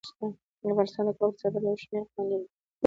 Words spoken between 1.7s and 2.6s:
یو شمیر قوانین لري.